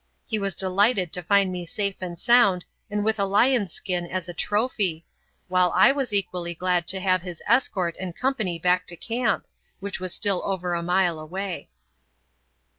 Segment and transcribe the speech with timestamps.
[0.25, 4.27] He was delighted to find me safe and sound and with a lion's skin as
[4.27, 5.05] a trophy,
[5.47, 9.45] while I was equally glad to have his escort and company back to camp,
[9.79, 11.69] which was still over a mile away.